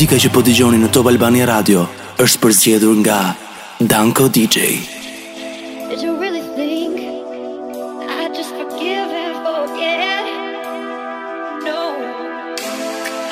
Muzika 0.00 0.16
që 0.16 0.28
po 0.32 0.40
dëgjoni 0.40 0.78
në 0.80 0.88
Top 0.96 1.10
Albania 1.10 1.44
Radio 1.44 1.82
është 2.24 2.40
përzgjedhur 2.40 2.94
nga 3.02 3.36
Danko 3.84 4.32
DJ. 4.32 4.80
Did 5.90 6.00
really 6.16 6.40
think 6.56 7.04
I 8.08 8.32
just 8.32 8.48
forgive 8.56 9.12
and 9.12 9.36
forget? 9.44 10.24
No. 11.68 12.00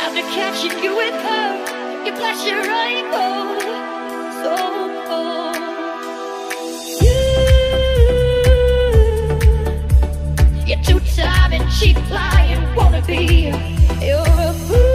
After 0.05 0.21
capturing 0.37 0.85
you 0.85 0.93
with 0.93 1.17
her, 1.25 1.57
your 2.05 2.17
pleasure 2.21 2.61
I 2.61 3.01
go 3.17 3.29
so 4.45 4.53
far. 5.09 5.57
You, 7.01 7.17
you're 10.69 10.85
two-time 10.85 11.57
and 11.57 11.65
cheap 11.81 11.97
lying 12.13 12.61
wannabe. 12.77 13.57
You're 14.05 14.21
a 14.21 14.53
fool. 14.69 14.88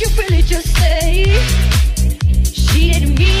you 0.00 0.06
really 0.16 0.42
just 0.42 0.76
say 0.76 1.24
she 2.52 2.90
admitted? 2.90 3.37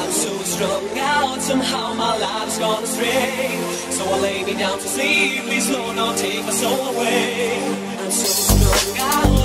I'm 0.00 0.12
so 0.12 0.32
strung 0.38 0.98
out, 0.98 1.40
somehow 1.40 1.94
my 1.94 2.16
life's 2.18 2.58
gone 2.58 2.84
astray. 2.84 3.58
So 3.90 4.04
I 4.04 4.18
lay 4.20 4.44
me 4.44 4.54
down 4.54 4.78
to 4.78 4.88
sleep, 4.88 5.42
please 5.44 5.70
Lord, 5.70 5.96
don't 5.96 6.16
take 6.18 6.44
my 6.44 6.50
soul 6.50 6.88
away. 6.94 7.58
I'm 8.00 8.10
so 8.10 8.26
strung 8.26 8.98
out. 8.98 9.37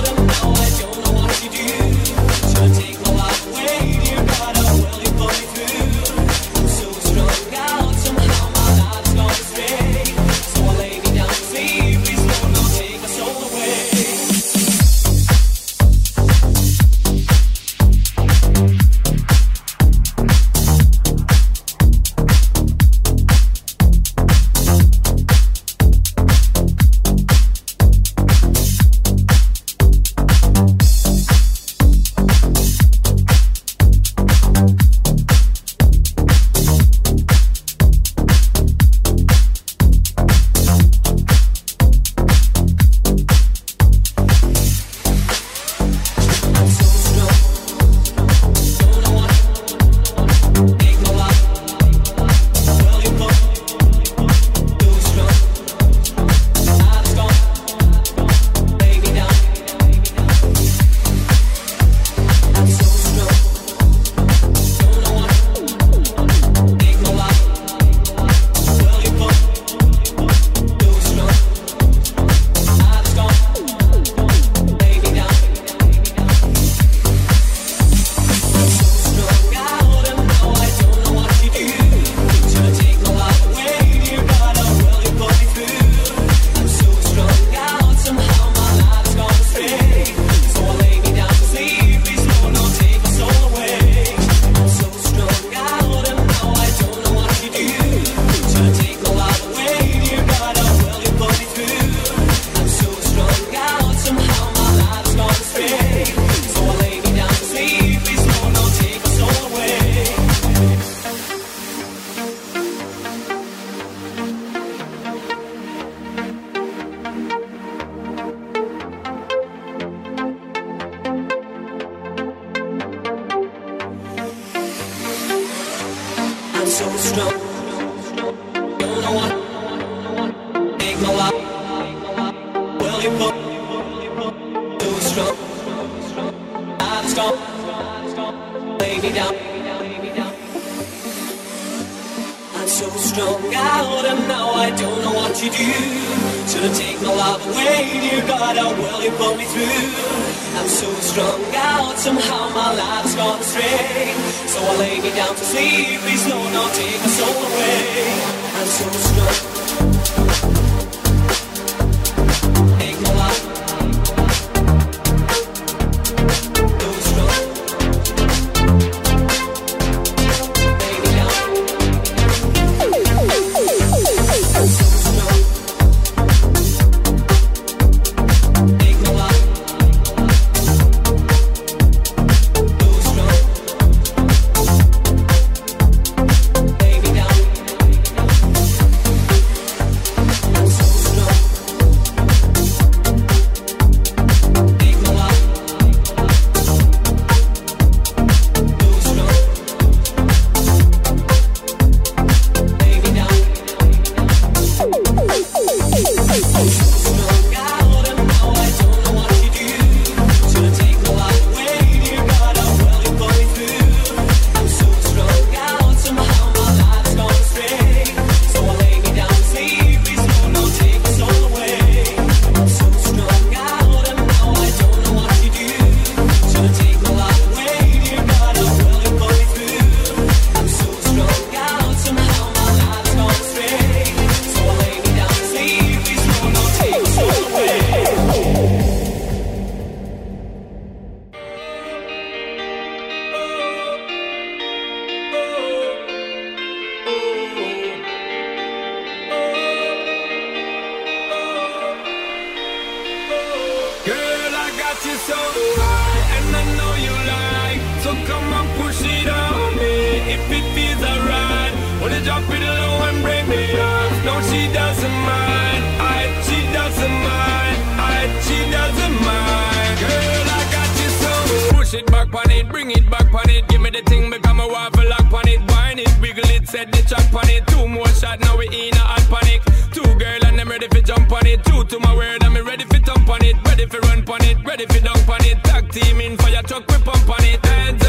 heard 276.84 276.92
the 276.92 277.08
track 277.08 277.34
on 277.34 277.48
it. 277.50 277.66
Two 277.66 277.88
more 277.88 278.08
shot, 278.08 278.40
now 278.40 278.56
we 278.56 278.66
in 278.66 278.94
a 278.94 278.98
hot 278.98 279.24
panic. 279.30 279.62
Two 279.92 280.02
girl 280.18 280.44
and 280.46 280.58
them 280.58 280.68
ready 280.68 280.88
for 280.88 281.00
jump 281.00 281.32
on 281.32 281.46
it. 281.46 281.64
Two 281.64 281.84
to 281.84 281.98
my 282.00 282.14
word, 282.14 282.42
and 282.42 282.54
me 282.54 282.60
ready 282.60 282.84
for 282.84 282.98
jump 282.98 283.28
on 283.28 283.44
it. 283.44 283.56
Ready 283.66 283.86
for 283.86 284.00
run 284.00 284.24
on 284.28 284.44
it, 284.44 284.64
ready 284.64 284.86
for 284.86 285.00
dunk 285.00 285.28
on 285.28 285.44
it. 285.44 285.62
Tag 285.64 285.90
team 285.90 286.20
in 286.20 286.36
for 286.36 286.48
your 286.48 286.62
truck, 286.62 286.86
we 286.88 286.98
pump 286.98 287.28
on 287.28 287.44
it. 287.44 287.64
Heads 287.64 288.03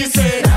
you 0.00 0.06
say. 0.06 0.49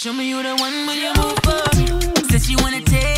Show 0.00 0.12
me 0.12 0.28
you 0.28 0.40
the 0.44 0.54
one 0.54 0.86
when 0.86 0.96
you 0.96 1.12
move 1.14 1.44
up. 1.48 2.30
Since 2.30 2.48
you 2.48 2.56
wanna 2.60 2.80
take. 2.82 3.17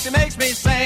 she 0.00 0.10
makes 0.10 0.38
me 0.38 0.46
sad. 0.46 0.79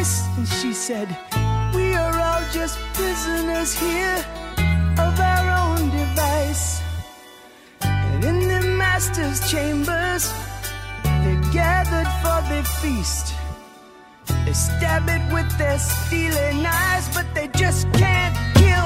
voice, 0.00 0.26
and 0.36 0.48
she 0.48 0.72
said, 0.72 1.08
We 1.74 1.94
are 1.94 2.16
all 2.18 2.42
just 2.52 2.78
prisoners 2.94 3.74
here 3.74 4.24
of 4.98 5.14
our 5.32 5.46
own 5.62 5.90
device. 5.90 6.80
And 7.82 8.24
in 8.24 8.38
the 8.48 8.62
master's 8.78 9.40
chambers, 9.50 10.32
they're 11.22 11.44
gathered 11.52 12.10
for 12.22 12.40
the 12.50 12.62
feast. 12.80 13.34
They 14.44 14.52
stab 14.52 15.08
it 15.08 15.32
with 15.32 15.50
their 15.58 15.78
stealing 15.78 16.64
eyes, 16.66 17.06
but 17.14 17.26
they 17.34 17.48
just 17.48 17.90
can't 17.92 18.36
kill. 18.56 18.79